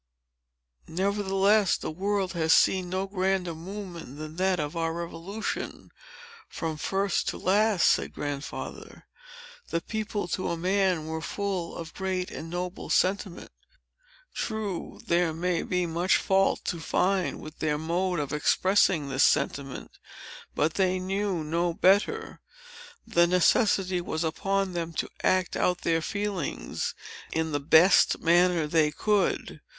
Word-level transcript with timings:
"Nevertheless, 0.87 1.77
the 1.77 1.91
world 1.91 2.33
has 2.33 2.53
seen 2.53 2.89
no 2.89 3.05
grander 3.05 3.53
movement 3.53 4.17
than 4.17 4.37
that 4.37 4.59
of 4.59 4.75
our 4.75 4.91
Revolution, 4.93 5.91
from 6.49 6.75
first 6.77 7.27
to 7.27 7.37
last," 7.37 7.85
said 7.85 8.11
Grandfather. 8.11 9.05
"The 9.69 9.79
people, 9.79 10.27
to 10.29 10.49
a 10.49 10.57
man, 10.57 11.05
were 11.05 11.21
full 11.21 11.75
of 11.75 11.91
a 11.91 11.93
great 11.93 12.31
and 12.31 12.49
noble 12.49 12.89
sentiment. 12.89 13.51
True, 14.33 15.01
there 15.05 15.33
may 15.35 15.61
be 15.61 15.85
much 15.85 16.17
fault 16.17 16.65
to 16.65 16.79
find 16.79 17.39
with 17.39 17.59
their 17.59 17.77
mode 17.77 18.17
of 18.19 18.33
expressing 18.33 19.07
this 19.07 19.23
sentiment; 19.23 19.91
but 20.55 20.73
they 20.73 20.97
knew 20.97 21.43
no 21.43 21.75
better—the 21.75 23.27
necessity 23.27 24.01
was 24.01 24.23
upon 24.23 24.73
them 24.73 24.93
to 24.93 25.07
act 25.21 25.55
out 25.55 25.81
their 25.81 26.01
feelings, 26.01 26.95
in 27.31 27.51
the 27.51 27.59
best 27.59 28.17
manner 28.19 28.65
they 28.65 28.89
could. 28.89 29.61